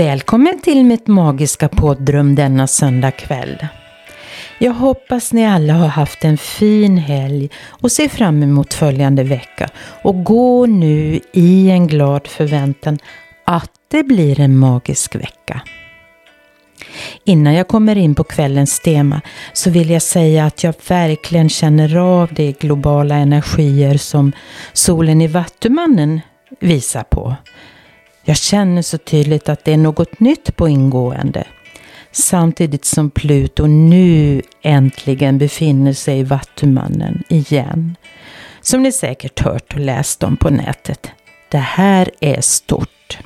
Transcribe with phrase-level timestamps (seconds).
[0.00, 3.66] Välkommen till mitt magiska poddrum denna söndag kväll.
[4.58, 9.68] Jag hoppas ni alla har haft en fin helg och ser fram emot följande vecka
[10.02, 12.98] och gå nu i en glad förväntan
[13.44, 15.60] att det blir en magisk vecka.
[17.24, 19.20] Innan jag kommer in på kvällens tema
[19.52, 24.32] så vill jag säga att jag verkligen känner av de globala energier som
[24.72, 26.20] solen i Vattumannen
[26.60, 27.36] visar på.
[28.24, 31.44] Jag känner så tydligt att det är något nytt på ingående.
[32.12, 37.96] Samtidigt som Pluto nu äntligen befinner sig i Vattumannen igen.
[38.60, 41.10] Som ni säkert hört och läst om på nätet.
[41.50, 43.18] Det här är stort.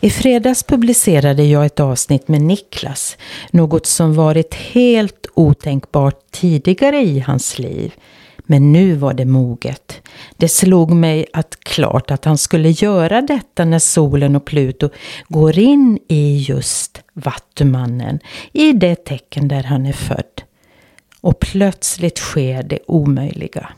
[0.00, 3.16] I fredags publicerade jag ett avsnitt med Niklas.
[3.50, 7.94] Något som varit helt otänkbart tidigare i hans liv.
[8.50, 10.00] Men nu var det moget.
[10.36, 14.90] Det slog mig att klart att han skulle göra detta när solen och Pluto
[15.28, 18.18] går in i just Vattumannen,
[18.52, 20.42] i det tecken där han är född.
[21.20, 23.68] Och plötsligt sker det omöjliga.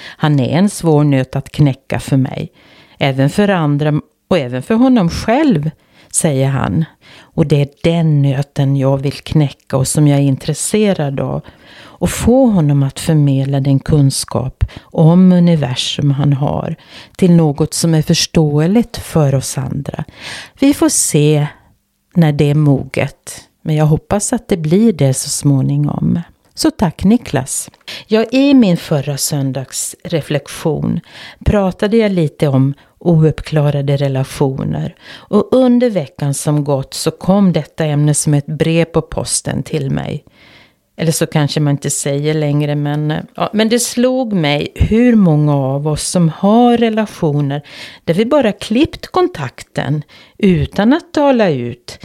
[0.00, 2.52] Han är en svår nöt att knäcka för mig,
[2.98, 5.70] även för andra och även för honom själv,
[6.12, 6.84] säger han.
[7.18, 11.42] Och det är den nöten jag vill knäcka och som jag är intresserad av
[12.00, 16.76] och få honom att förmedla den kunskap om universum han har
[17.16, 20.04] till något som är förståeligt för oss andra.
[20.60, 21.46] Vi får se
[22.14, 26.20] när det är moget, men jag hoppas att det blir det så småningom.
[26.54, 27.70] Så tack Niklas!
[28.06, 31.00] Ja, i min förra söndags reflektion
[31.44, 38.14] pratade jag lite om ouppklarade relationer och under veckan som gått så kom detta ämne
[38.14, 40.24] som ett brev på posten till mig.
[40.96, 45.14] Eller så kanske man inte säger längre men, eh, ja, men det slog mig hur
[45.14, 47.62] många av oss som har relationer
[48.04, 50.02] där vi bara klippt kontakten
[50.38, 51.98] utan att tala ut.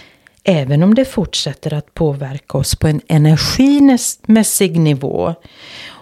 [0.47, 5.33] Även om det fortsätter att påverka oss på en energimässig nivå.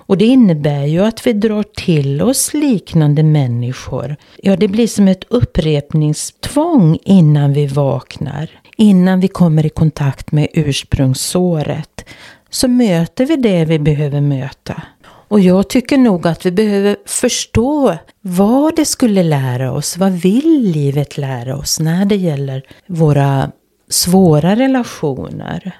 [0.05, 4.15] Och det innebär ju att vi drar till oss liknande människor.
[4.37, 8.49] Ja, det blir som ett upprepningstvång innan vi vaknar.
[8.77, 12.05] Innan vi kommer i kontakt med ursprungssåret
[12.49, 14.81] så möter vi det vi behöver möta.
[15.05, 19.97] Och jag tycker nog att vi behöver förstå vad det skulle lära oss.
[19.97, 23.51] Vad vill livet lära oss när det gäller våra
[23.93, 25.71] svåra relationer?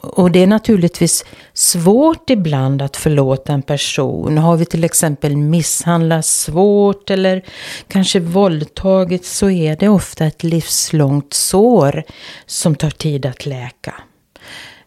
[0.00, 4.38] Och det är naturligtvis svårt ibland att förlåta en person.
[4.38, 7.42] Har vi till exempel misshandlat svårt eller
[7.88, 12.02] kanske våldtagit så är det ofta ett livslångt sår
[12.46, 13.94] som tar tid att läka.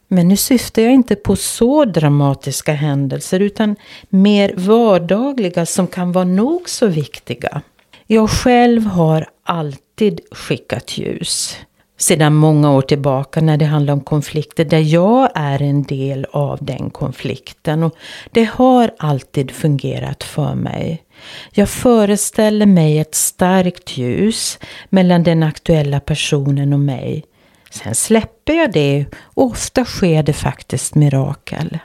[0.07, 3.75] Men nu syftar jag inte på så dramatiska händelser utan
[4.09, 7.61] mer vardagliga som kan vara nog så viktiga.
[8.07, 11.57] Jag själv har alltid skickat ljus.
[11.97, 16.57] Sedan många år tillbaka när det handlar om konflikter där jag är en del av
[16.61, 17.83] den konflikten.
[17.83, 17.95] Och
[18.31, 21.03] det har alltid fungerat för mig.
[21.51, 27.23] Jag föreställer mig ett starkt ljus mellan den aktuella personen och mig.
[27.69, 31.79] Sen släpper jag det och ofta sker det faktiskt mirakel.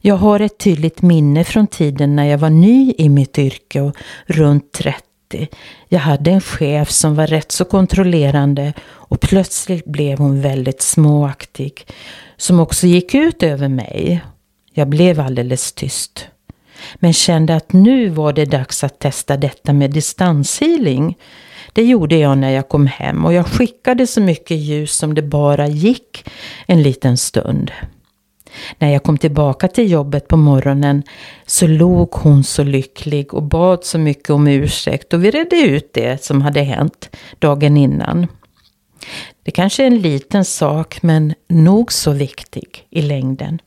[0.00, 3.96] Jag har ett tydligt minne från tiden när jag var ny i mitt yrke och
[4.26, 5.09] runt 30.
[5.88, 11.86] Jag hade en chef som var rätt så kontrollerande och plötsligt blev hon väldigt småaktig.
[12.36, 14.20] Som också gick ut över mig.
[14.72, 16.26] Jag blev alldeles tyst.
[16.94, 21.16] Men kände att nu var det dags att testa detta med distanshealing.
[21.72, 25.22] Det gjorde jag när jag kom hem och jag skickade så mycket ljus som det
[25.22, 26.30] bara gick
[26.66, 27.72] en liten stund.
[28.78, 31.02] När jag kom tillbaka till jobbet på morgonen
[31.46, 35.90] så låg hon så lycklig och bad så mycket om ursäkt och vi redde ut
[35.94, 38.26] det som hade hänt dagen innan.
[39.42, 43.58] Det kanske är en liten sak men nog så viktig i längden.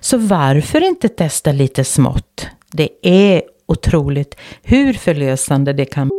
[0.00, 2.46] Så varför inte testa lite smått?
[2.72, 6.16] Det är otroligt hur förlösande det kan bli.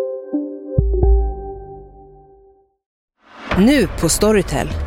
[3.65, 4.86] Nu på Storytel.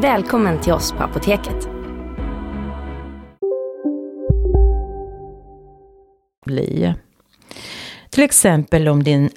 [0.00, 1.68] Välkommen till oss på Apoteket.
[6.46, 6.94] Bli.
[8.10, 9.30] Till exempel om din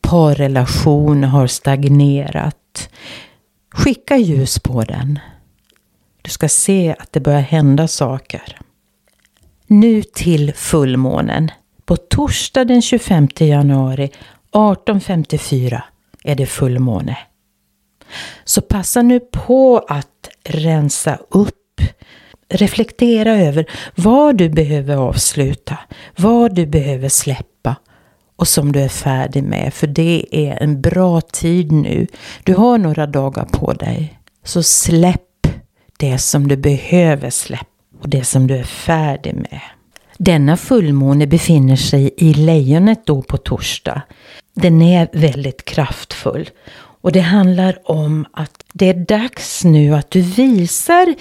[0.00, 2.90] parrelation har stagnerat.
[3.70, 5.18] Skicka ljus på den.
[6.22, 8.58] Du ska se att det börjar hända saker.
[9.66, 11.50] Nu till fullmånen.
[11.84, 15.84] På torsdag den 25 januari 1854
[16.24, 17.18] är det fullmåne.
[18.44, 21.80] Så passa nu på att rensa upp.
[22.48, 25.78] Reflektera över vad du behöver avsluta,
[26.16, 27.76] vad du behöver släppa
[28.36, 29.74] och som du är färdig med.
[29.74, 32.06] För det är en bra tid nu.
[32.44, 34.18] Du har några dagar på dig.
[34.44, 35.46] Så släpp
[35.98, 37.66] det som du behöver släppa
[38.02, 39.60] och det som du är färdig med.
[40.18, 44.02] Denna fullmåne befinner sig i lejonet då på torsdag.
[44.54, 46.50] Den är väldigt kraftfull
[47.02, 51.14] och det handlar om att det är dags nu att du visar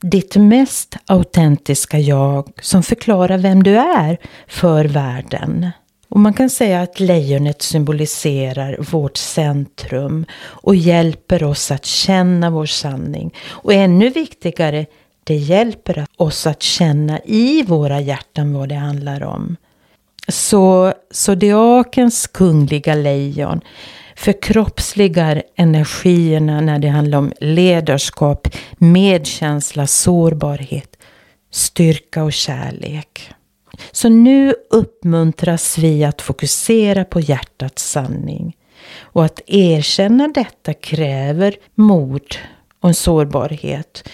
[0.00, 5.70] ditt mest autentiska jag som förklarar vem du är för världen.
[6.08, 12.66] Och man kan säga att lejonet symboliserar vårt centrum och hjälper oss att känna vår
[12.66, 13.34] sanning.
[13.48, 14.86] Och ännu viktigare,
[15.24, 19.56] det hjälper oss att känna i våra hjärtan vad det handlar om.
[20.28, 23.60] Så zodiakens kungliga lejon
[24.18, 28.48] förkroppsligar energierna när det handlar om ledarskap,
[28.78, 30.96] medkänsla, sårbarhet,
[31.50, 33.30] styrka och kärlek.
[33.92, 38.56] Så nu uppmuntras vi att fokusera på hjärtats sanning.
[39.00, 42.36] Och att erkänna detta kräver mod
[42.80, 44.08] och en sårbarhet.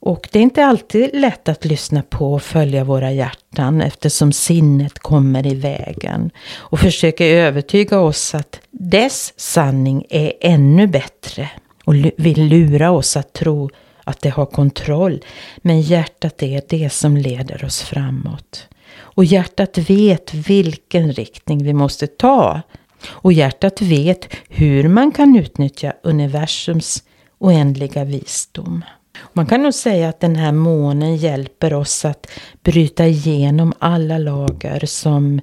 [0.00, 4.98] Och det är inte alltid lätt att lyssna på och följa våra hjärtan eftersom sinnet
[4.98, 11.50] kommer i vägen och försöker övertyga oss att dess sanning är ännu bättre
[11.84, 13.70] och vill lura oss att tro
[14.04, 15.24] att det har kontroll.
[15.56, 18.68] Men hjärtat är det som leder oss framåt.
[18.98, 22.60] Och hjärtat vet vilken riktning vi måste ta.
[23.06, 27.02] Och hjärtat vet hur man kan utnyttja universums
[27.38, 28.84] oändliga visdom.
[29.32, 32.26] Man kan nog säga att den här månen hjälper oss att
[32.62, 35.40] bryta igenom alla lager som...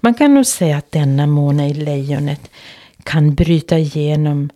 [0.00, 2.40] Man kan nog säga att denna måne i lejonet
[3.02, 4.50] kan bryta igenom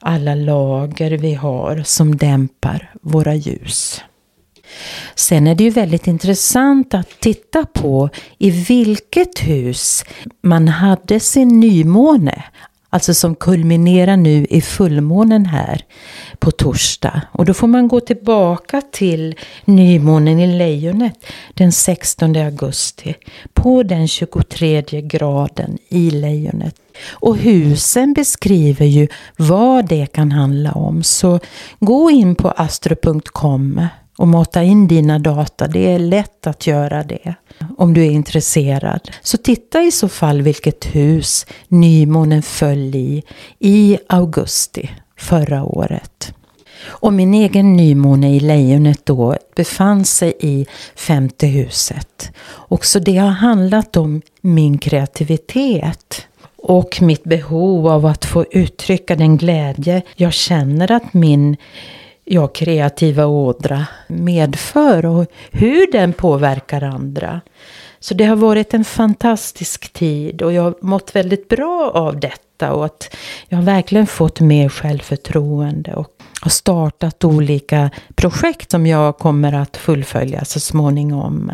[0.00, 4.00] alla lager vi har som dämpar våra ljus.
[5.14, 10.04] Sen är det ju väldigt intressant att titta på i vilket hus
[10.42, 12.44] man hade sin nymåne.
[12.94, 15.84] Alltså som kulminerar nu i fullmånen här
[16.38, 17.22] på torsdag.
[17.32, 19.34] Och då får man gå tillbaka till
[19.64, 23.14] nymånen i lejonet den 16 augusti.
[23.54, 26.74] På den 23 graden i lejonet.
[27.10, 31.02] Och husen beskriver ju vad det kan handla om.
[31.02, 31.40] Så
[31.80, 33.86] gå in på astro.com
[34.18, 35.66] och mata in dina data.
[35.66, 37.34] Det är lätt att göra det
[37.78, 39.10] om du är intresserad.
[39.22, 43.22] Så titta i så fall vilket hus nymånen föll i
[43.58, 46.34] i augusti förra året.
[46.84, 50.66] Och min egen nymåne i lejonet då befann sig i
[50.96, 52.32] femte huset.
[52.44, 56.26] Och så det har handlat om min kreativitet
[56.56, 61.56] och mitt behov av att få uttrycka den glädje jag känner att min
[62.24, 67.40] ja, kreativa ådra medför och hur den påverkar andra.
[68.00, 72.72] Så det har varit en fantastisk tid och jag har mått väldigt bra av detta
[72.72, 73.16] och att
[73.48, 76.08] jag har verkligen fått mer självförtroende och
[76.40, 81.52] har startat olika projekt som jag kommer att fullfölja så småningom.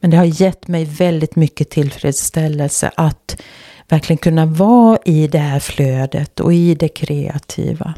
[0.00, 3.42] Men det har gett mig väldigt mycket tillfredsställelse att
[3.88, 7.94] verkligen kunna vara i det här flödet och i det kreativa.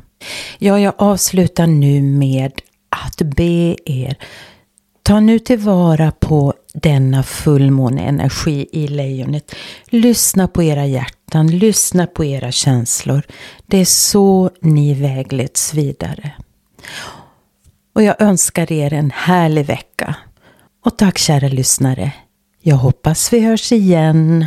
[0.58, 2.52] Ja, jag avslutar nu med
[2.90, 4.16] att be er
[5.08, 9.54] ta nu tillvara på denna fullmåneenergi i lejonet.
[9.86, 13.22] Lyssna på era hjärtan, lyssna på era känslor.
[13.66, 16.32] Det är så ni vägleds vidare.
[17.94, 20.14] Och jag önskar er en härlig vecka.
[20.84, 22.12] Och tack kära lyssnare.
[22.62, 24.46] Jag hoppas vi hörs igen.